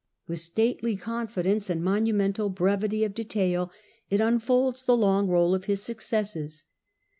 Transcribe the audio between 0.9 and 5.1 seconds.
con fidence and monumental brevity of detail it unfolds the